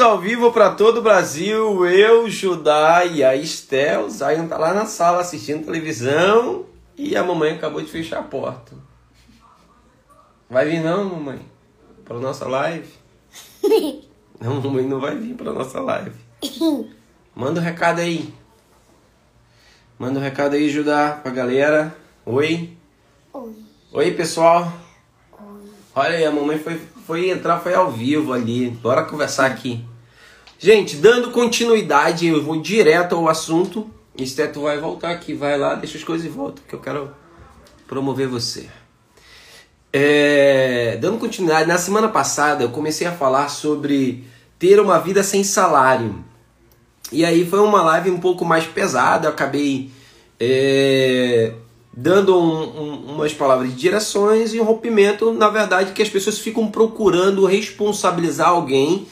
[0.00, 1.84] Estamos ao vivo para todo o Brasil.
[1.84, 4.06] Eu, Judá e a Estel.
[4.06, 6.64] O Zion tá lá na sala assistindo televisão.
[6.96, 8.72] E a mamãe acabou de fechar a porta.
[10.48, 11.40] Vai vir não, mamãe?
[12.02, 12.88] Para nossa live?
[14.40, 16.18] Não, mamãe não vai vir para nossa live.
[17.36, 18.32] Manda um recado aí.
[19.98, 21.94] Manda um recado aí, Judá, pra galera.
[22.24, 22.74] Oi.
[23.34, 23.54] Oi.
[23.92, 24.72] Oi, pessoal.
[25.34, 25.70] Oi.
[25.94, 28.70] Olha aí, a mamãe foi, foi entrar, foi ao vivo ali.
[28.70, 29.89] Bora conversar aqui.
[30.62, 33.90] Gente, dando continuidade, eu vou direto ao assunto.
[34.14, 37.10] Esteto vai voltar aqui, vai lá, deixa as coisas e volta, que eu quero
[37.88, 38.68] promover você.
[39.90, 44.22] É, dando continuidade, na semana passada eu comecei a falar sobre
[44.58, 46.22] ter uma vida sem salário.
[47.10, 49.90] E aí foi uma live um pouco mais pesada, eu acabei
[50.38, 51.54] é,
[51.90, 56.38] dando um, um, umas palavras de direções e um rompimento, na verdade, que as pessoas
[56.38, 59.06] ficam procurando responsabilizar alguém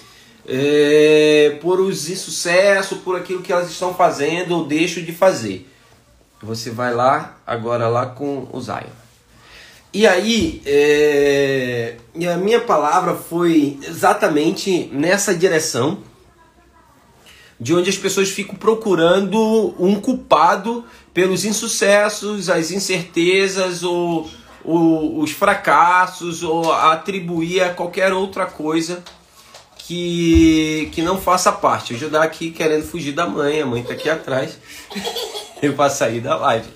[0.49, 5.69] é, por os insucesso, por aquilo que elas estão fazendo ou deixam de fazer.
[6.43, 8.89] Você vai lá, agora lá com o Zion.
[9.93, 15.99] E aí, é, e a minha palavra foi exatamente nessa direção,
[17.61, 24.31] de onde as pessoas ficam procurando um culpado pelos insucessos, as incertezas, ou,
[24.65, 29.03] ou os fracassos, ou atribuir a qualquer outra coisa
[29.89, 31.95] que, que não faça parte.
[31.95, 34.59] O Judá aqui querendo fugir da mãe, a mãe tá aqui atrás,
[35.63, 36.69] eu para sair da live.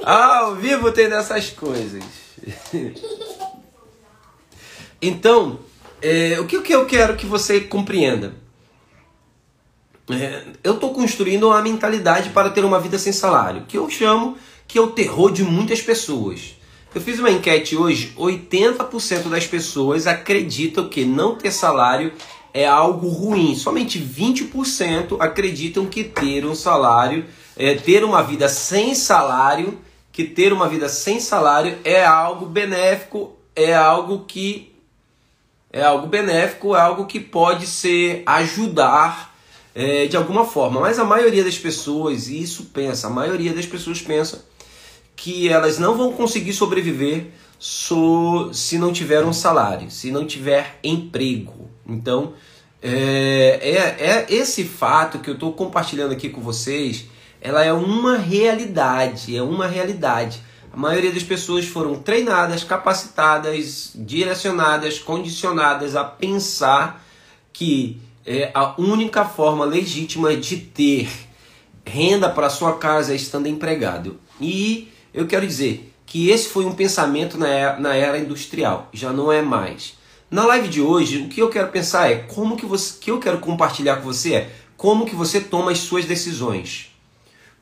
[0.00, 2.04] Ao vivo tem dessas coisas.
[5.02, 5.60] Então,
[6.02, 8.34] é, o que, que eu quero que você compreenda?
[10.10, 14.36] É, eu estou construindo uma mentalidade para ter uma vida sem salário, que eu chamo
[14.68, 16.54] que é o terror de muitas pessoas.
[16.94, 22.12] Eu fiz uma enquete hoje, 80% das pessoas acreditam que não ter salário
[22.52, 23.54] é algo ruim.
[23.54, 27.24] Somente 20% acreditam que ter um salário,
[27.56, 29.78] é, ter uma vida sem salário,
[30.12, 34.70] que ter uma vida sem salário é algo benéfico, é algo que
[35.72, 39.32] é algo benéfico, é algo que pode ser ajudar
[39.74, 40.80] é, de alguma forma.
[40.80, 44.44] Mas a maioria das pessoas, isso pensa, a maioria das pessoas pensa
[45.14, 47.26] que elas não vão conseguir sobreviver
[47.60, 51.70] so, se não tiver um salário, se não tiver emprego.
[51.86, 52.32] Então,
[52.82, 57.04] é, é, é esse fato que eu estou compartilhando aqui com vocês,
[57.38, 60.42] ela é uma realidade, é uma realidade.
[60.72, 67.04] A maioria das pessoas foram treinadas, capacitadas, direcionadas, condicionadas a pensar
[67.52, 71.10] que é a única forma legítima de ter
[71.84, 74.18] renda para sua casa estando empregado.
[74.40, 79.12] E eu quero dizer que esse foi um pensamento na era, na era industrial, já
[79.12, 79.96] não é mais.
[80.28, 83.20] Na live de hoje, o que eu quero pensar é como que você, que eu
[83.20, 86.90] quero compartilhar com você é como que você toma as suas decisões.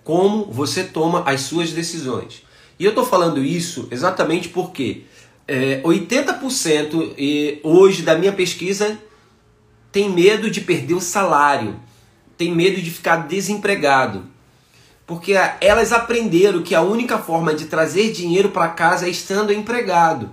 [0.02, 2.42] Como você toma as suas decisões.
[2.78, 5.02] E eu estou falando isso exatamente porque
[5.46, 8.98] é, 80% e, hoje da minha pesquisa
[9.92, 11.78] tem medo de perder o salário,
[12.38, 14.24] tem medo de ficar desempregado.
[15.08, 15.32] Porque
[15.62, 20.28] elas aprenderam que a única forma de trazer dinheiro para casa é estando empregado.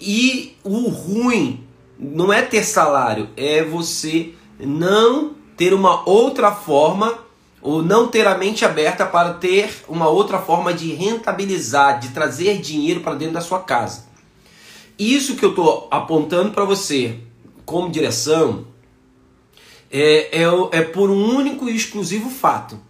[0.00, 1.66] E o ruim
[1.98, 7.18] não é ter salário, é você não ter uma outra forma
[7.60, 12.60] ou não ter a mente aberta para ter uma outra forma de rentabilizar, de trazer
[12.60, 14.04] dinheiro para dentro da sua casa.
[14.96, 17.18] Isso que eu estou apontando para você
[17.66, 18.66] como direção
[19.90, 22.88] é, é, é por um único e exclusivo fato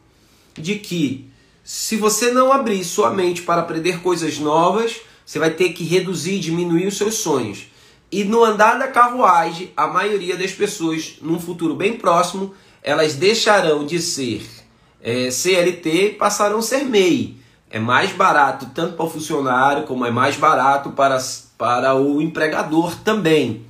[0.61, 1.31] de que
[1.65, 6.35] se você não abrir sua mente para aprender coisas novas, você vai ter que reduzir
[6.35, 7.67] e diminuir os seus sonhos.
[8.11, 13.87] E no andar da carruagem, a maioria das pessoas, num futuro bem próximo, elas deixarão
[13.87, 14.45] de ser
[15.01, 17.37] é, CLT e passarão a ser MEI.
[17.71, 21.19] É mais barato tanto para o funcionário como é mais barato para,
[21.57, 23.65] para o empregador também.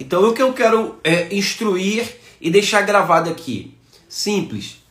[0.00, 3.76] Então o que eu quero é instruir e deixar gravado aqui.
[4.08, 4.81] Simples.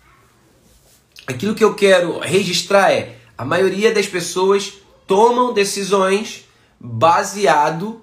[1.31, 4.73] Aquilo que eu quero registrar é: a maioria das pessoas
[5.07, 6.45] tomam decisões
[6.79, 8.01] baseado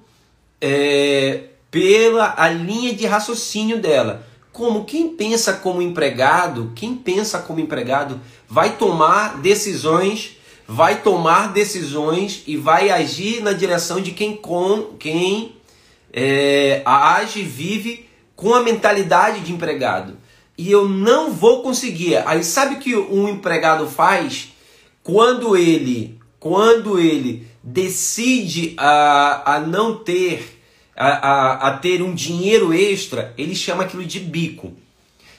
[0.60, 4.26] é, pela a linha de raciocínio dela.
[4.50, 10.36] Como quem pensa como empregado, quem pensa como empregado vai tomar decisões,
[10.66, 15.54] vai tomar decisões e vai agir na direção de quem com quem
[16.12, 20.16] é, age, vive com a mentalidade de empregado.
[20.58, 22.16] E eu não vou conseguir.
[22.26, 24.48] Aí sabe o que um empregado faz
[25.04, 30.60] quando ele, quando ele decide a, a não ter
[30.96, 34.72] a, a, a ter um dinheiro extra, ele chama aquilo de bico.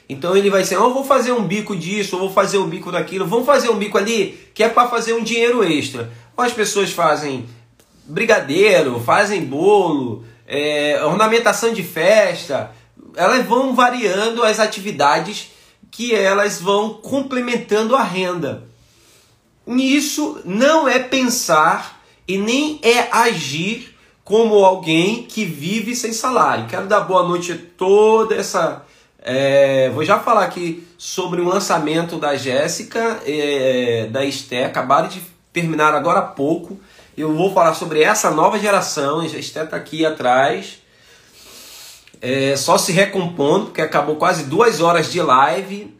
[0.08, 2.68] Então ele vai dizer, oh, eu vou fazer um bico disso, eu vou fazer um
[2.68, 6.10] bico daquilo, vamos fazer um bico ali que é para fazer um dinheiro extra.
[6.36, 7.46] Ou as pessoas fazem
[8.06, 12.72] brigadeiro, fazem bolo, é, ornamentação de festa,
[13.16, 15.50] elas vão variando as atividades
[15.90, 18.64] que elas vão complementando a renda.
[19.66, 26.66] Isso não é pensar e nem é agir como alguém que vive sem salário.
[26.66, 28.84] Quero dar boa noite a toda essa.
[29.22, 35.20] É, vou já falar aqui sobre o lançamento da Jéssica, é, da Esté, acabaram de
[35.52, 36.80] terminar agora há pouco.
[37.16, 40.79] Eu vou falar sobre essa nova geração, a Esté está aqui atrás.
[42.22, 45.96] É, só se recompondo, porque acabou quase duas horas de live.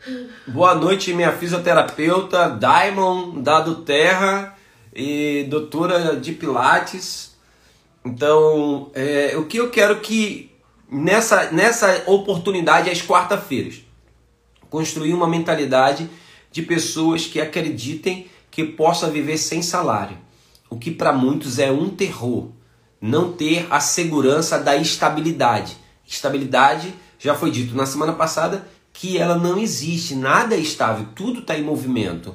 [0.47, 4.55] Boa noite, minha fisioterapeuta, Diamond, Dado Terra
[4.95, 7.35] e doutora de Pilates.
[8.05, 10.51] Então, é, o que eu quero que
[10.91, 13.83] nessa, nessa oportunidade, às quarta-feiras,
[14.69, 16.11] construir uma mentalidade
[16.53, 20.19] de pessoas que acreditem que possa viver sem salário.
[20.69, 22.49] O que para muitos é um terror.
[23.01, 25.77] Não ter a segurança da estabilidade.
[26.11, 31.39] Estabilidade, já foi dito na semana passada, que ela não existe, nada é estável, tudo
[31.39, 32.35] está em movimento.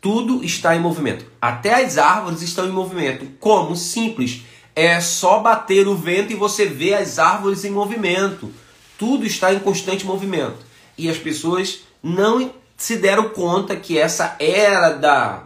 [0.00, 1.26] Tudo está em movimento.
[1.40, 3.26] Até as árvores estão em movimento.
[3.38, 3.76] Como?
[3.76, 4.42] Simples.
[4.74, 8.50] É só bater o vento e você vê as árvores em movimento.
[8.98, 10.58] Tudo está em constante movimento.
[10.96, 15.44] E as pessoas não se deram conta que essa era da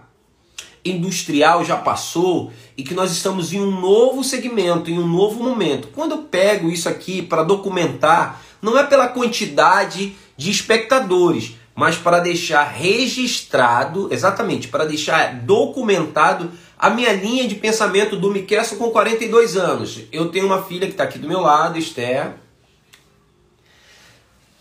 [0.84, 5.88] industrial já passou e que nós estamos em um novo segmento, em um novo momento.
[5.88, 12.20] Quando eu pego isso aqui para documentar, não é pela quantidade de espectadores, mas para
[12.20, 19.56] deixar registrado, exatamente, para deixar documentado a minha linha de pensamento do Miquel com 42
[19.56, 20.00] anos.
[20.10, 22.34] Eu tenho uma filha que está aqui do meu lado, Esther.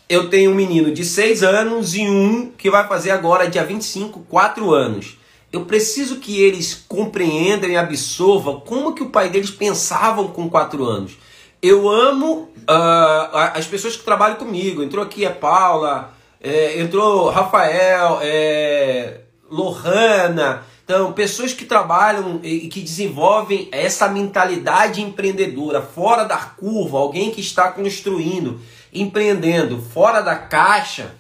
[0.09, 4.21] Eu tenho um menino de 6 anos e um que vai fazer agora, dia 25,
[4.21, 5.18] 4 anos
[5.51, 10.85] eu preciso que eles compreendam e absorvam como que o pai deles pensavam com quatro
[10.85, 11.17] anos.
[11.61, 14.83] Eu amo uh, as pessoas que trabalham comigo.
[14.83, 20.63] Entrou aqui a Paula, é, entrou Rafael, é, Lohana.
[20.83, 27.41] Então, pessoas que trabalham e que desenvolvem essa mentalidade empreendedora, fora da curva, alguém que
[27.41, 28.59] está construindo,
[28.91, 31.13] empreendendo, fora da caixa,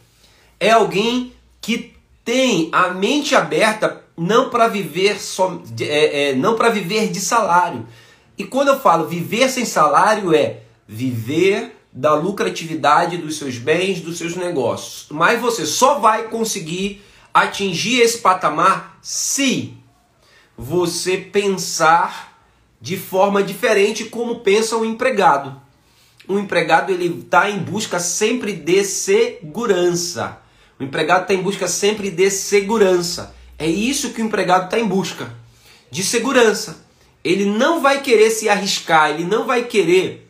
[0.59, 1.93] é alguém que
[2.25, 7.87] tem a mente aberta não para viver só, é, é, não para viver de salário.
[8.37, 14.17] E quando eu falo viver sem salário é viver da lucratividade dos seus bens, dos
[14.17, 15.07] seus negócios.
[15.09, 17.01] Mas você só vai conseguir
[17.33, 19.73] atingir esse patamar se
[20.57, 22.37] você pensar
[22.81, 25.61] de forma diferente como pensa o um empregado.
[26.27, 30.41] O empregado ele está em busca sempre de segurança.
[30.77, 33.38] O empregado está em busca sempre de segurança.
[33.59, 35.31] É isso que o empregado está em busca
[35.91, 36.85] de segurança.
[37.21, 40.25] Ele não vai querer se arriscar, ele não vai querer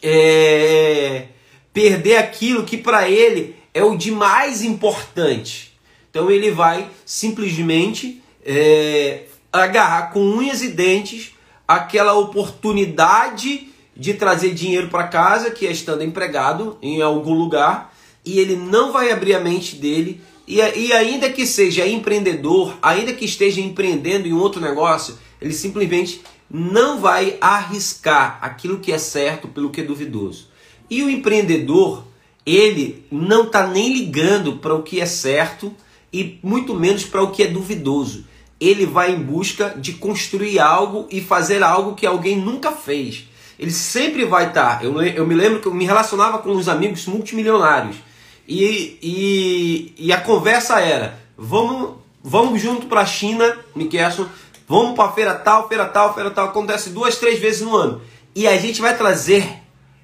[0.00, 1.26] é,
[1.72, 5.76] perder aquilo que para ele é o de mais importante.
[6.08, 11.32] Então ele vai simplesmente é, agarrar com unhas e dentes
[11.66, 17.94] aquela oportunidade de trazer dinheiro para casa, que é estando empregado em algum lugar,
[18.24, 23.12] e ele não vai abrir a mente dele e, e ainda que seja empreendedor, ainda
[23.12, 29.46] que esteja empreendendo em outro negócio, ele simplesmente não vai arriscar aquilo que é certo
[29.46, 30.48] pelo que é duvidoso.
[30.90, 32.04] E o empreendedor,
[32.44, 35.72] ele não está nem ligando para o que é certo
[36.12, 38.26] e muito menos para o que é duvidoso.
[38.58, 43.28] Ele vai em busca de construir algo e fazer algo que alguém nunca fez.
[43.56, 44.80] Ele sempre vai estar.
[44.80, 48.09] Tá, eu, eu me lembro que eu me relacionava com uns amigos multimilionários
[48.50, 54.26] e, e, e a conversa era: vamos, vamos junto para a China, Miquelson,
[54.66, 56.46] vamos para feira tal, feira tal, feira tal.
[56.46, 58.02] Acontece duas, três vezes no ano.
[58.34, 59.48] E a gente vai trazer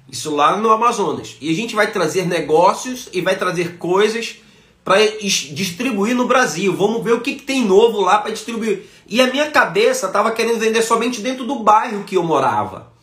[0.09, 1.35] isso lá no Amazonas.
[1.41, 4.37] E a gente vai trazer negócios e vai trazer coisas
[4.81, 6.73] para distribuir no Brasil.
[6.73, 8.85] Vamos ver o que, que tem novo lá para distribuir.
[9.09, 12.93] E a minha cabeça estava querendo vender somente dentro do bairro que eu morava.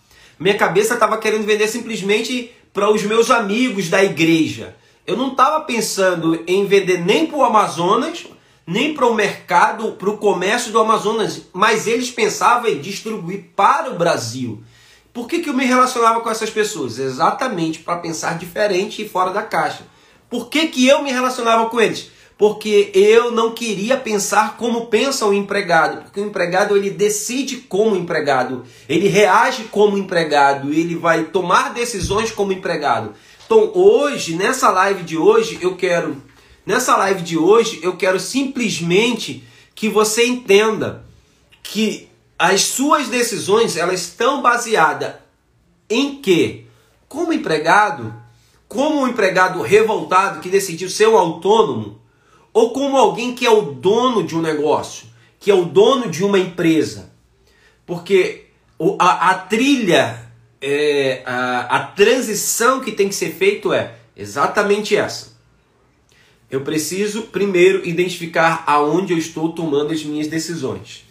[0.41, 4.75] Minha cabeça estava querendo vender simplesmente para os meus amigos da igreja.
[5.07, 8.27] Eu não estava pensando em vender nem para o Amazonas,
[8.67, 13.91] nem para o mercado, para o comércio do Amazonas, mas eles pensavam em distribuir para
[13.91, 14.63] o Brasil.
[15.13, 16.99] Por que, que eu me relacionava com essas pessoas?
[16.99, 19.87] Exatamente para pensar diferente e fora da caixa.
[20.31, 22.11] Por que, que eu me relacionava com eles?
[22.37, 27.95] porque eu não queria pensar como pensa o empregado, porque o empregado ele decide como
[27.95, 33.15] empregado, ele reage como empregado, ele vai tomar decisões como empregado.
[33.45, 36.23] Então, hoje, nessa live de hoje, eu quero
[36.65, 41.05] nessa live de hoje, eu quero simplesmente que você entenda
[41.63, 42.09] que
[42.39, 45.15] as suas decisões, elas estão baseadas
[45.89, 46.65] em quê?
[47.09, 48.15] Como empregado,
[48.67, 52.01] como um empregado revoltado que decidiu ser um autônomo,
[52.53, 55.07] ou como alguém que é o dono de um negócio,
[55.39, 57.13] que é o dono de uma empresa.
[57.85, 58.47] Porque
[58.99, 60.24] a, a trilha,
[60.67, 65.35] é, a, a transição que tem que ser feito é exatamente essa.
[66.51, 71.05] Eu preciso primeiro identificar aonde eu estou tomando as minhas decisões.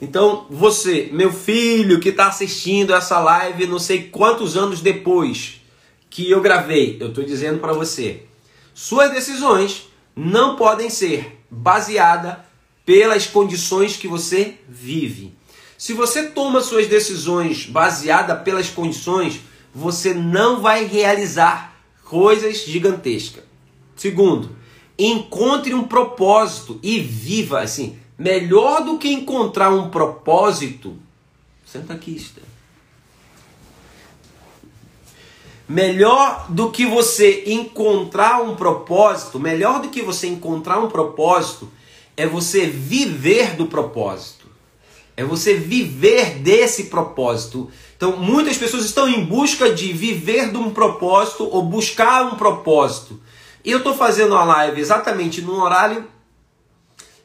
[0.00, 5.60] Então, você, meu filho que está assistindo essa live, não sei quantos anos depois
[6.10, 8.22] que eu gravei, eu estou dizendo para você,
[8.74, 12.38] suas decisões não podem ser baseadas
[12.84, 15.32] pelas condições que você vive.
[15.78, 19.40] Se você toma suas decisões baseadas pelas condições,
[19.74, 23.44] você não vai realizar coisas gigantescas.
[23.94, 24.56] Segundo,
[24.98, 27.98] encontre um propósito e viva assim.
[28.18, 30.96] Melhor do que encontrar um propósito,
[31.64, 32.44] senta aqui, Esther.
[35.68, 41.68] Melhor do que você encontrar um propósito, melhor do que você encontrar um propósito,
[42.16, 44.35] é você viver do propósito.
[45.16, 47.70] É você viver desse propósito.
[47.96, 53.18] Então, muitas pessoas estão em busca de viver de um propósito ou buscar um propósito.
[53.64, 56.06] E eu estou fazendo a live exatamente no horário,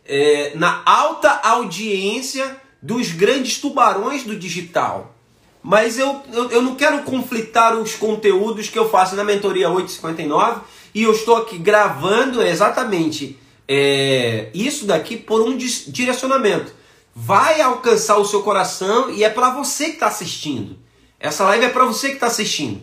[0.06, 5.14] é, na alta audiência dos grandes tubarões do digital.
[5.62, 10.62] Mas eu, eu, eu, não quero conflitar os conteúdos que eu faço na mentoria 859
[10.96, 16.74] e eu estou aqui gravando exatamente é, isso daqui por um direcionamento.
[17.14, 20.78] Vai alcançar o seu coração e é para você que está assistindo.
[21.20, 22.82] Essa live é para você que está assistindo.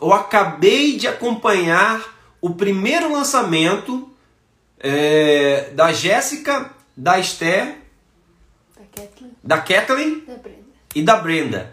[0.00, 4.08] Eu acabei de acompanhar o primeiro lançamento
[4.78, 7.78] é, da Jéssica, da Esther,
[9.42, 10.24] da Kathleen,
[10.94, 11.72] e da Brenda.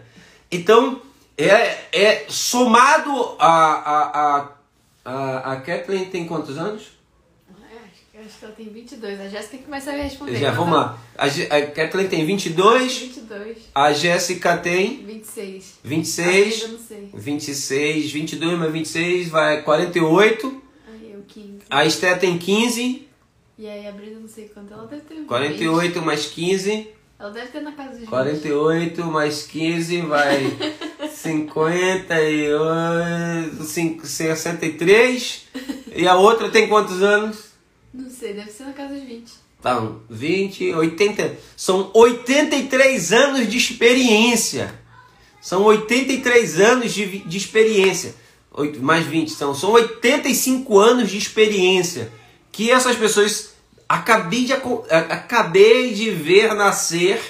[0.50, 1.00] Então,
[1.36, 4.48] é, é somado a, a, a,
[5.04, 6.95] a, a Kathleen tem quantos anos?
[8.26, 9.20] Acho que ela tem 22.
[9.20, 10.36] A Jéssica que vai saber responder.
[10.36, 10.98] Já, vamos lá.
[11.16, 12.98] A, a Kathleen tem 22.
[12.98, 13.58] 22.
[13.74, 15.74] A Jéssica tem 26.
[15.82, 16.62] 26.
[16.62, 17.10] Eu não sei.
[17.14, 18.12] 26.
[18.12, 20.62] 22 mais 26 vai 48.
[20.92, 21.58] Aí eu 15.
[21.70, 23.06] A Esté tem 15.
[23.58, 24.72] E aí a Brenda não sei quanto.
[24.72, 25.26] Ela deve ter 20.
[25.26, 26.88] 48 mais 15.
[27.18, 28.08] Ela deve ter na casa dos 20.
[28.08, 30.56] 48 mais 15 vai
[31.10, 33.64] 58,
[34.04, 35.46] 63.
[35.94, 37.46] E a outra tem quantos anos?
[37.96, 39.32] Não sei, deve ser na casa dos 20.
[39.58, 41.36] Então, 20, 80.
[41.56, 44.78] São 83 anos de experiência.
[45.40, 48.14] São 83 anos de, de experiência.
[48.52, 52.12] 8, mais 20, são, são 85 anos de experiência.
[52.52, 53.54] Que essas pessoas.
[53.88, 57.20] Acabei de, acabei de ver nascer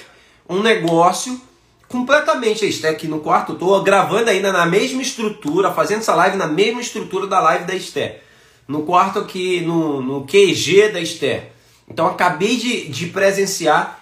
[0.49, 1.39] um negócio
[1.87, 2.65] completamente.
[2.65, 6.81] Está aqui no quarto, estou gravando ainda na mesma estrutura, fazendo essa live na mesma
[6.81, 8.26] estrutura da live da Esther
[8.67, 11.51] no quarto aqui, no, no QG da Esther.
[11.87, 14.01] Então acabei de, de presenciar.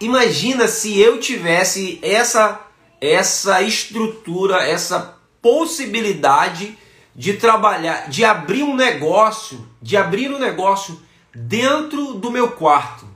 [0.00, 2.60] Imagina se eu tivesse essa,
[3.00, 6.76] essa estrutura, essa possibilidade
[7.14, 11.00] de trabalhar, de abrir um negócio, de abrir um negócio
[11.34, 13.06] dentro do meu quarto,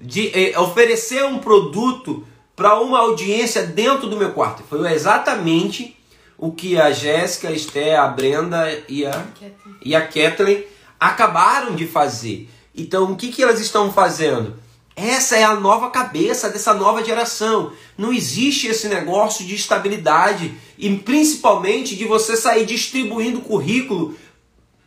[0.00, 4.62] de eh, oferecer um produto para uma audiência dentro do meu quarto.
[4.62, 5.96] Foi exatamente
[6.40, 9.26] o que a Jéssica, a Esté, a Brenda e a,
[9.84, 10.64] e a Kathleen
[10.98, 12.48] acabaram de fazer.
[12.74, 14.54] Então, o que, que elas estão fazendo?
[14.96, 17.72] Essa é a nova cabeça dessa nova geração.
[17.96, 24.16] Não existe esse negócio de estabilidade e principalmente de você sair distribuindo currículo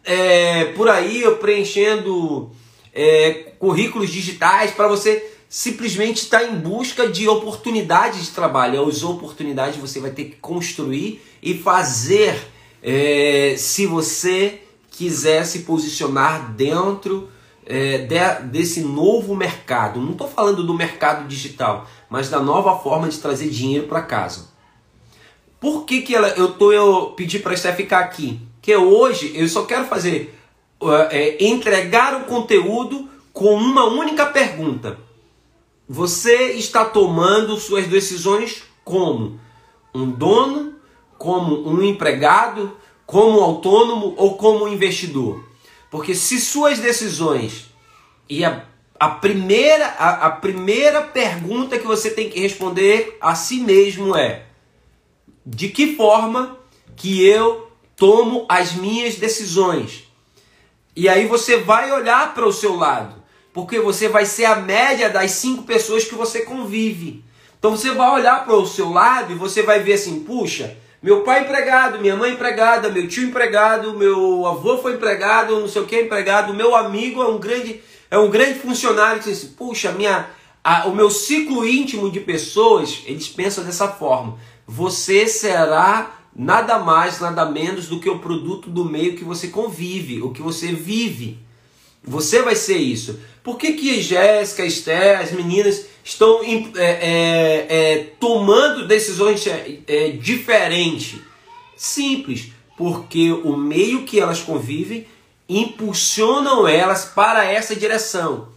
[0.04, 2.52] é, por aí, preenchendo
[2.92, 8.90] é, currículos digitais para você simplesmente estar em busca de oportunidades de trabalho.
[8.90, 12.36] As oportunidades você vai ter que construir e fazer
[12.82, 17.30] é, se você quiser se posicionar dentro
[17.68, 20.02] é, de, desse novo mercado.
[20.02, 24.48] Não estou falando do mercado digital, mas da nova forma de trazer dinheiro para casa.
[25.60, 28.40] Por que, que ela, eu, tô, eu pedi para a ficar aqui?
[28.60, 30.36] Que hoje eu só quero fazer
[31.12, 35.13] é, entregar o conteúdo com uma única pergunta.
[35.94, 39.40] Você está tomando suas decisões como
[39.94, 40.74] um dono,
[41.20, 45.48] como um empregado, como autônomo ou como investidor?
[45.92, 47.66] Porque se suas decisões
[48.28, 48.66] e a,
[49.00, 54.48] a primeira a, a primeira pergunta que você tem que responder a si mesmo é
[55.46, 56.58] de que forma
[56.96, 60.12] que eu tomo as minhas decisões?
[60.96, 63.23] E aí você vai olhar para o seu lado,
[63.54, 67.24] porque você vai ser a média das cinco pessoas que você convive.
[67.60, 71.22] Então você vai olhar para o seu lado e você vai ver assim, puxa, meu
[71.22, 75.86] pai empregado, minha mãe empregada, meu tio empregado, meu avô foi empregado, não sei o
[75.86, 79.22] que empregado, meu amigo é um grande é um grande funcionário.
[79.22, 80.28] Diz assim, puxa, minha
[80.64, 84.38] a, o meu ciclo íntimo de pessoas, eles pensam dessa forma.
[84.66, 90.22] Você será nada mais, nada menos do que o produto do meio que você convive,
[90.22, 91.40] o que você vive.
[92.04, 93.20] Você vai ser isso.
[93.44, 100.10] Por que, que Jéssica, Esther, as meninas estão é, é, é, tomando decisões é, é,
[100.10, 101.20] diferentes?
[101.76, 105.06] Simples, porque o meio que elas convivem
[105.48, 108.48] impulsionam elas para essa direção.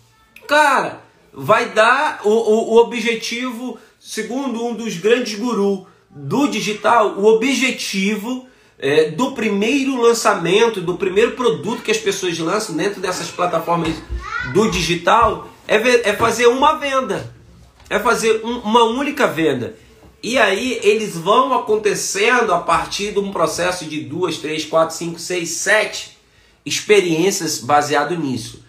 [0.46, 7.26] Cara, vai dar o, o, o objetivo, segundo um dos grandes gurus do digital, o
[7.26, 8.48] objetivo
[8.78, 13.94] é, do primeiro lançamento, do primeiro produto que as pessoas lançam dentro dessas plataformas
[14.52, 17.34] do digital é, é fazer uma venda,
[17.88, 19.76] é fazer um, uma única venda.
[20.22, 25.18] E aí eles vão acontecendo a partir de um processo de duas, três, quatro, cinco,
[25.18, 26.16] seis, sete
[26.64, 28.64] experiências baseado nisso.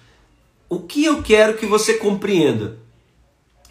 [0.70, 2.78] O que eu quero que você compreenda?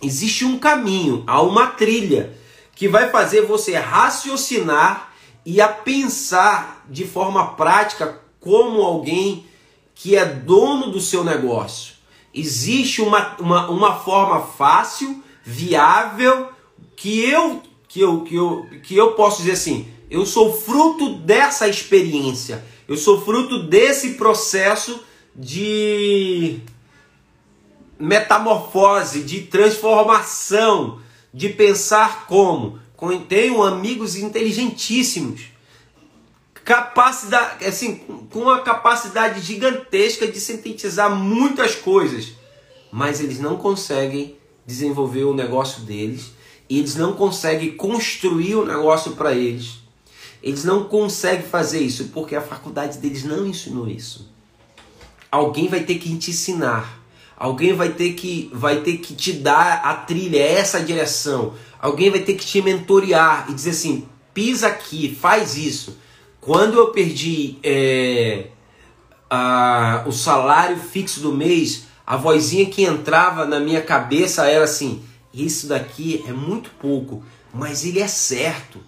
[0.02, 2.35] Existe um caminho, há uma trilha
[2.75, 5.05] que vai fazer você raciocinar
[5.46, 9.46] e a pensar de forma prática como alguém
[9.94, 11.94] que é dono do seu negócio.
[12.34, 16.48] Existe uma, uma, uma forma fácil, viável,
[16.96, 21.68] que eu, que, eu, que, eu, que eu posso dizer assim, eu sou fruto dessa
[21.68, 25.00] experiência, eu sou fruto desse processo
[25.34, 26.58] de
[27.98, 31.00] metamorfose, de transformação,
[31.32, 32.80] de pensar como.
[33.28, 35.42] Tenho amigos inteligentíssimos,
[36.64, 37.96] capacidade, assim,
[38.30, 42.32] com uma capacidade gigantesca de sintetizar muitas coisas,
[42.90, 46.32] mas eles não conseguem desenvolver o negócio deles,
[46.68, 49.78] eles não conseguem construir o negócio para eles.
[50.42, 54.30] Eles não conseguem fazer isso porque a faculdade deles não ensinou isso.
[55.30, 57.00] Alguém vai ter que te ensinar.
[57.38, 61.55] Alguém vai ter que vai ter que te dar a trilha, essa direção.
[61.79, 65.99] Alguém vai ter que te mentorear e dizer assim: pisa aqui, faz isso.
[66.40, 68.46] Quando eu perdi é,
[69.29, 75.03] a, o salário fixo do mês, a vozinha que entrava na minha cabeça era assim:
[75.35, 77.22] isso daqui é muito pouco,
[77.53, 78.79] mas ele é certo.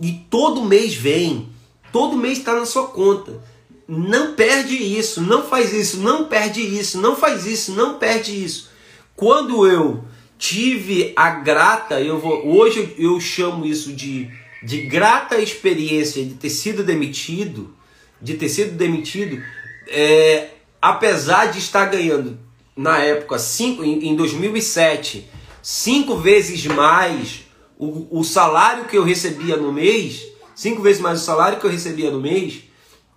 [0.00, 1.50] E todo mês vem,
[1.92, 3.40] todo mês está na sua conta.
[3.88, 8.70] Não perde isso, não faz isso, não perde isso, não faz isso, não perde isso.
[9.14, 10.04] Quando eu
[10.38, 14.28] tive a grata, eu vou, hoje eu chamo isso de,
[14.62, 17.74] de grata experiência de ter sido demitido,
[18.20, 19.42] de ter sido demitido,
[19.88, 20.48] é,
[20.82, 22.38] apesar de estar ganhando
[22.76, 25.30] na época cinco, em, em 2007
[25.62, 27.46] cinco vezes mais
[27.78, 30.22] o, o salário que eu recebia no mês,
[30.54, 32.65] cinco vezes mais o salário que eu recebia no mês,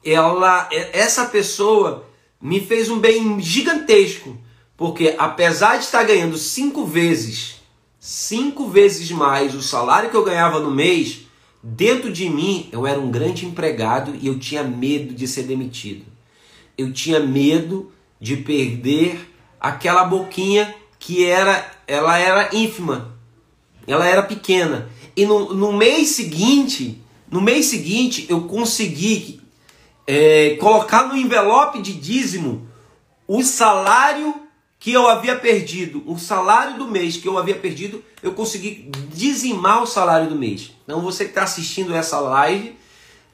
[0.04, 2.06] ela, essa pessoa
[2.42, 4.38] me fez um bem gigantesco,
[4.78, 7.56] porque apesar de estar ganhando cinco vezes,
[8.00, 11.22] cinco vezes mais o salário que eu ganhava no mês,
[11.62, 16.06] dentro de mim eu era um grande empregado e eu tinha medo de ser demitido.
[16.78, 19.20] Eu tinha medo de perder
[19.60, 23.18] aquela boquinha que era, ela era ínfima,
[23.86, 24.90] ela era pequena.
[25.16, 29.42] E no, no mês seguinte, no mês seguinte eu consegui
[30.12, 32.68] é, colocar no envelope de dízimo
[33.28, 34.34] o salário
[34.80, 39.84] que eu havia perdido, o salário do mês que eu havia perdido, eu consegui dizimar
[39.84, 40.72] o salário do mês.
[40.84, 42.76] Então você que está assistindo essa live,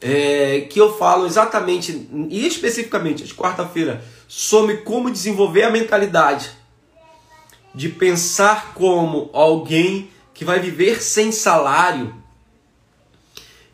[0.01, 6.51] é, que eu falo exatamente e especificamente de quarta-feira sobre como desenvolver a mentalidade
[7.73, 12.13] de pensar como alguém que vai viver sem salário,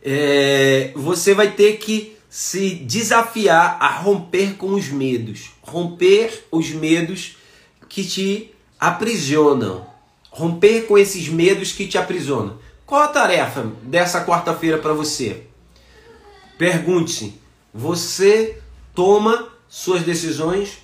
[0.03, 7.36] é, você vai ter que se desafiar a romper com os medos, romper os medos
[7.89, 9.86] que te aprisionam,
[10.30, 12.58] romper com esses medos que te aprisionam.
[12.86, 15.44] Qual a tarefa dessa quarta-feira para você?
[16.58, 17.34] Pergunte-se:
[17.74, 18.62] você
[18.96, 20.78] toma suas decisões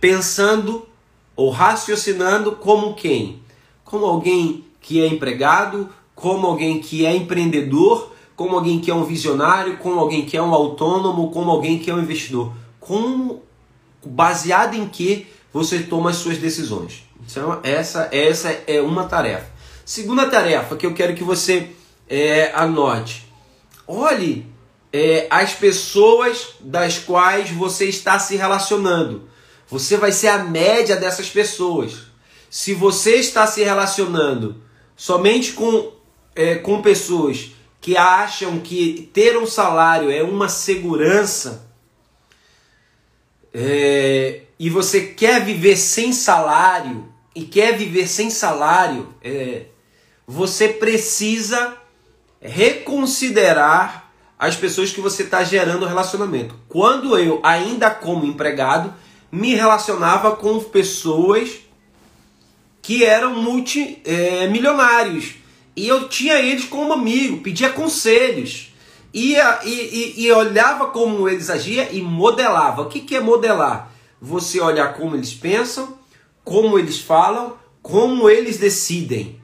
[0.00, 0.88] pensando
[1.36, 3.40] ou raciocinando como quem?
[3.84, 9.04] Como alguém que é empregado, como alguém que é empreendedor, como alguém que é um
[9.04, 12.52] visionário, como alguém que é um autônomo, como alguém que é um investidor.
[12.78, 13.42] como,
[14.04, 17.04] baseado em que você toma as suas decisões.
[17.28, 19.50] Então, essa, essa é uma tarefa.
[19.84, 21.70] Segunda tarefa que eu quero que você
[22.08, 23.26] é, anote.
[23.88, 24.46] Olhe
[24.92, 29.28] é, as pessoas das quais você está se relacionando.
[29.68, 32.02] Você vai ser a média dessas pessoas.
[32.48, 34.62] Se você está se relacionando
[34.94, 35.92] somente com,
[36.34, 41.66] é, com pessoas que acham que ter um salário é uma segurança
[43.58, 49.64] é, e você quer viver sem salário e quer viver sem salário, é,
[50.26, 51.74] você precisa
[52.38, 56.54] reconsiderar as pessoas que você está gerando relacionamento.
[56.68, 58.92] Quando eu, ainda como empregado,
[59.32, 61.60] me relacionava com pessoas
[62.82, 65.30] que eram multimilionários.
[65.30, 65.45] É,
[65.76, 68.72] e eu tinha eles como amigo, pedia conselhos.
[69.12, 72.82] Ia, e, e, e olhava como eles agiam e modelava.
[72.82, 73.92] O que, que é modelar?
[74.20, 75.98] Você olhar como eles pensam,
[76.42, 79.40] como eles falam, como eles decidem,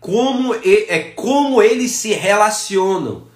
[0.00, 3.28] como é como eles se relacionam.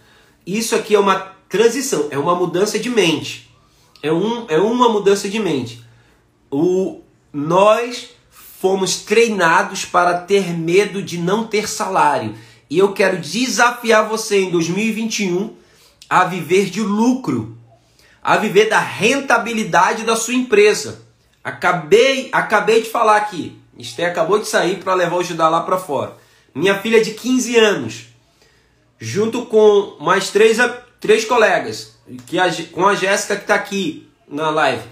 [0.46, 3.50] Isso aqui é uma transição, é uma mudança de mente.
[4.02, 5.82] É, um, é uma mudança de mente.
[6.50, 7.00] O,
[7.32, 8.10] nós
[8.62, 12.36] fomos treinados para ter medo de não ter salário.
[12.70, 15.56] E eu quero desafiar você em 2021
[16.08, 17.58] a viver de lucro,
[18.22, 21.02] a viver da rentabilidade da sua empresa.
[21.42, 23.58] Acabei, acabei de falar aqui.
[23.76, 26.16] Esther acabou de sair para levar o Judá lá para fora.
[26.54, 28.04] Minha filha de 15 anos,
[28.96, 30.58] junto com mais três,
[31.00, 31.96] três colegas,
[32.28, 34.84] que a, com a Jéssica que está aqui na live,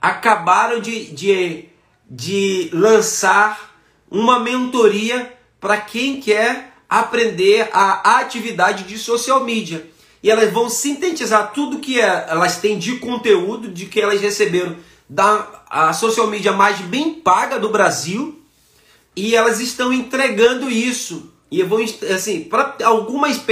[0.00, 1.68] acabaram de, de
[2.08, 3.76] de lançar
[4.10, 9.86] uma mentoria para quem quer aprender a atividade de social media.
[10.22, 14.76] E elas vão sintetizar tudo que é, elas têm de conteúdo, de que elas receberam
[15.08, 18.42] da a social media mais bem paga do Brasil,
[19.14, 21.32] e elas estão entregando isso.
[21.50, 23.42] E vão assim, para algumas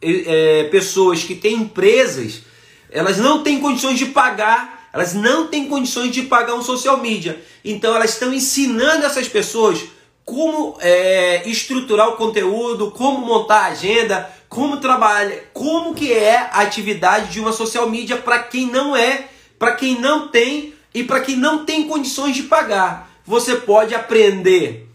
[0.00, 2.42] é, pessoas que têm empresas,
[2.90, 7.40] elas não têm condições de pagar elas não têm condições de pagar um social media.
[7.64, 9.84] Então elas estão ensinando essas pessoas
[10.24, 16.62] como é, estruturar o conteúdo, como montar a agenda, como trabalhar, como que é a
[16.62, 21.20] atividade de uma social media para quem não é, para quem não tem e para
[21.20, 23.08] quem não tem condições de pagar.
[23.24, 24.88] Você pode aprender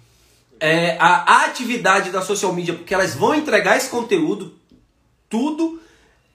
[0.60, 4.54] é, a atividade da social media, porque elas vão entregar esse conteúdo,
[5.30, 5.82] tudo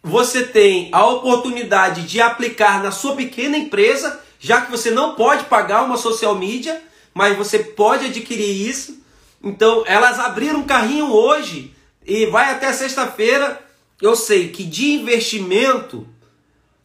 [0.08, 5.44] você tem a oportunidade de aplicar na sua pequena empresa, já que você não pode
[5.44, 9.02] pagar uma social media, mas você pode adquirir isso.
[9.42, 11.74] Então, elas abriram um carrinho hoje
[12.06, 13.60] e vai até sexta-feira.
[14.00, 16.06] Eu sei que de investimento,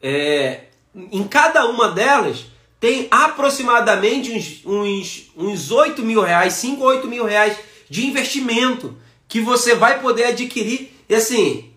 [0.02, 2.46] é, em cada uma delas,
[2.80, 7.58] tem aproximadamente uns, uns, uns 8 mil reais, 5 ou 8 mil reais
[7.90, 10.92] de investimento que você vai poder adquirir.
[11.08, 11.73] E assim,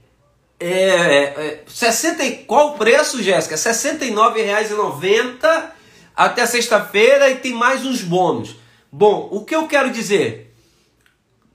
[0.59, 3.57] é, é, 60, é, qual o preço, Jéssica?
[3.57, 5.71] R$ 69,90
[6.17, 8.57] até sexta-feira e tem mais uns bônus.
[8.91, 10.55] Bom, o que eu quero dizer?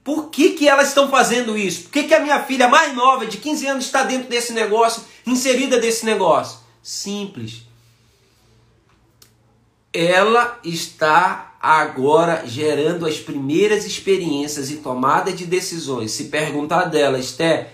[0.04, 1.84] Por que, que elas estão fazendo isso?
[1.84, 5.04] Por que, que a minha filha mais nova, de 15 anos, está dentro desse negócio,
[5.26, 6.60] inserida desse negócio?
[6.82, 7.64] Simples.
[9.94, 16.12] Ela está agora gerando as primeiras experiências e tomada de decisões.
[16.12, 17.74] Se perguntar dela, Esté,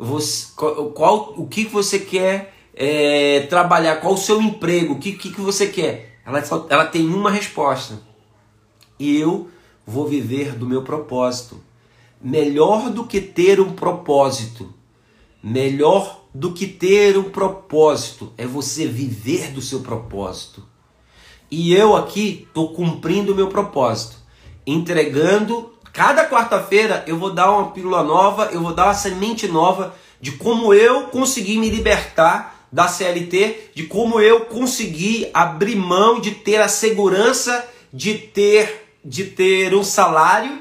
[0.00, 0.52] você,
[0.94, 5.66] qual, o que você quer é, trabalhar, qual o seu emprego, o que, que, você
[5.66, 6.18] quer.
[6.24, 8.00] Ela, ela tem uma resposta.
[8.98, 9.50] Eu
[9.86, 11.60] vou viver do meu propósito.
[12.18, 14.72] Melhor do que ter um propósito,
[15.42, 20.62] melhor do que ter um propósito é você viver do seu propósito.
[21.50, 24.16] E eu aqui estou cumprindo o meu propósito,
[24.66, 29.94] entregando Cada quarta-feira eu vou dar uma pílula nova, eu vou dar uma semente nova
[30.20, 36.30] de como eu consegui me libertar da CLT, de como eu consegui abrir mão de
[36.30, 40.60] ter a segurança de ter de ter um salário.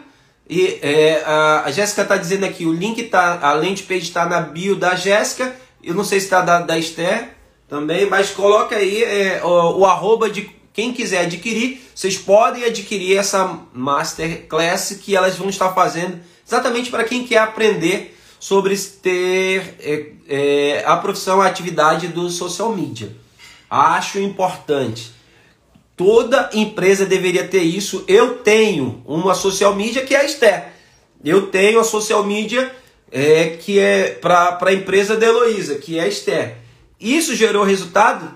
[0.50, 4.40] E é, a, Jéssica está dizendo aqui, o link tá, a landing page está na
[4.40, 5.56] bio da Jéssica.
[5.84, 7.30] Eu não sei se está da, da Esther
[7.68, 13.18] também, mas coloca aí é, o, o arroba de quem quiser adquirir, vocês podem adquirir
[13.18, 20.06] essa masterclass que elas vão estar fazendo exatamente para quem quer aprender sobre ter é,
[20.28, 23.16] é, a profissão, a atividade do social media.
[23.70, 25.12] Acho importante.
[25.96, 28.06] Toda empresa deveria ter isso.
[28.08, 30.70] Eu tenho uma social media que é a Esther.
[31.24, 32.74] Eu tenho a social media
[33.12, 36.58] é, que é para a empresa da Heloísa, que é a Esther.
[37.00, 38.34] Isso gerou resultado?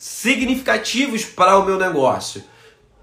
[0.00, 2.42] Significativos para o meu negócio.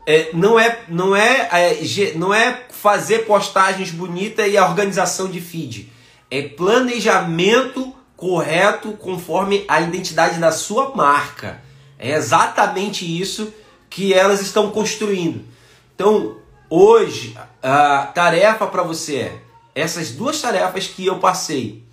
[0.04, 5.40] É, não, é, não, é, é, não é fazer postagens bonitas e a organização de
[5.40, 5.94] feed.
[6.32, 11.62] É planejamento correto conforme a identidade da sua marca.
[12.00, 13.54] É exatamente isso
[13.92, 15.46] que elas estão construindo.
[15.94, 19.42] Então, hoje, a tarefa para você é
[19.76, 21.84] essas duas tarefas que eu passei.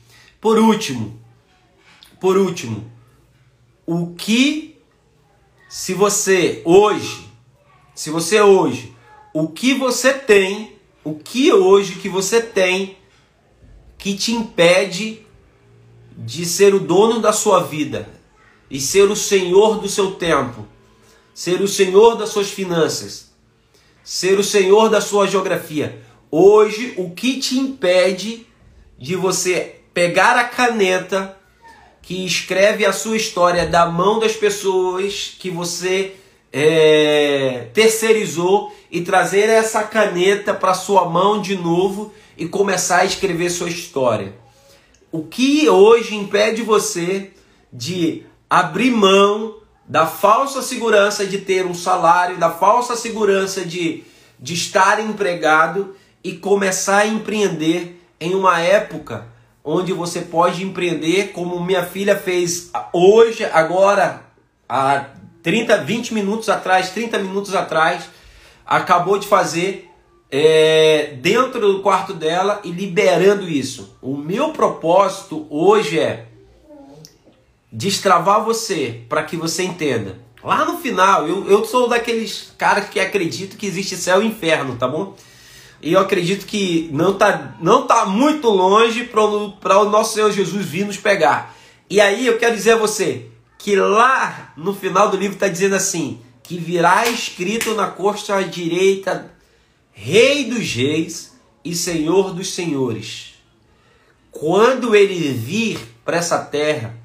[0.40, 1.20] Por último,
[2.18, 2.90] por último,
[3.86, 4.73] o que
[5.76, 7.28] se você hoje,
[7.96, 8.94] se você hoje,
[9.32, 12.96] o que você tem, o que hoje que você tem
[13.98, 15.26] que te impede
[16.16, 18.08] de ser o dono da sua vida
[18.70, 20.64] e ser o senhor do seu tempo,
[21.34, 23.34] ser o senhor das suas finanças,
[24.04, 26.00] ser o senhor da sua geografia.
[26.30, 28.46] Hoje, o que te impede
[28.96, 31.36] de você pegar a caneta
[32.04, 36.14] que escreve a sua história da mão das pessoas que você
[36.52, 43.48] é, terceirizou e trazer essa caneta para sua mão de novo e começar a escrever
[43.48, 44.34] sua história?
[45.10, 47.30] O que hoje impede você
[47.72, 54.04] de abrir mão da falsa segurança de ter um salário, da falsa segurança de,
[54.38, 59.33] de estar empregado e começar a empreender em uma época
[59.64, 64.22] onde você pode empreender como minha filha fez hoje, agora,
[64.68, 65.06] há
[65.42, 68.04] 30, 20 minutos atrás, 30 minutos atrás,
[68.66, 69.90] acabou de fazer
[70.30, 73.96] é, dentro do quarto dela e liberando isso.
[74.02, 76.26] O meu propósito hoje é
[77.72, 80.18] destravar você para que você entenda.
[80.42, 84.76] Lá no final, eu, eu sou daqueles caras que acreditam que existe céu e inferno,
[84.76, 85.16] tá bom?
[85.84, 89.22] E eu acredito que não tá, não tá muito longe para
[89.82, 91.54] o nosso Senhor Jesus vir nos pegar.
[91.90, 93.26] E aí eu quero dizer a você
[93.58, 99.30] que lá no final do livro está dizendo assim: que virá escrito na costa direita
[99.92, 103.34] Rei dos Reis e Senhor dos Senhores.
[104.30, 106.96] Quando ele vir para essa terra,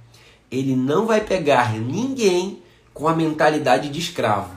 [0.50, 2.64] ele não vai pegar ninguém
[2.94, 4.56] com a mentalidade de escravo.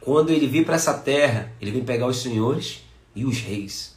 [0.00, 2.85] Quando ele vir para essa terra, ele vem pegar os senhores
[3.16, 3.96] e os reis.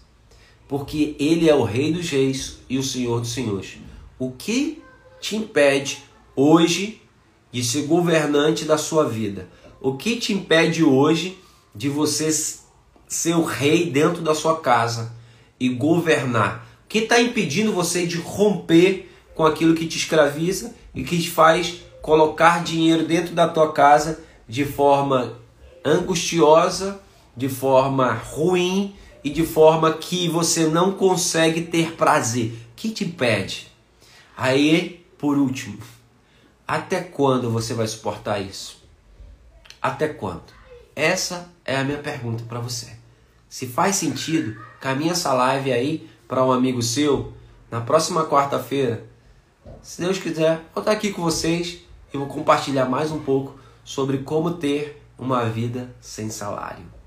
[0.67, 3.77] Porque ele é o Rei dos Reis e o Senhor dos Senhores.
[4.17, 4.82] O que
[5.19, 6.03] te impede
[6.36, 7.01] hoje
[7.51, 9.49] de ser governante da sua vida?
[9.82, 11.38] O que te impede hoje
[11.75, 12.29] de você
[13.08, 15.13] ser o rei dentro da sua casa
[15.60, 16.67] e governar?
[16.86, 21.29] O que está impedindo você de romper com aquilo que te escraviza e que te
[21.29, 25.34] faz colocar dinheiro dentro da tua casa de forma
[25.84, 26.99] angustiosa,
[27.36, 32.53] de forma ruim e de forma que você não consegue ter prazer?
[32.75, 33.67] Que te impede?
[34.36, 35.77] Aí, por último,
[36.67, 38.82] até quando você vai suportar isso?
[39.82, 40.43] Até quando?
[40.95, 42.97] Essa é a minha pergunta para você.
[43.49, 47.34] Se faz sentido, caminha essa live aí para um amigo seu
[47.71, 49.05] na próxima quarta-feira.
[49.82, 51.79] Se Deus quiser, vou estar aqui com vocês
[52.13, 56.99] e vou compartilhar mais um pouco sobre como ter uma vida sem salário.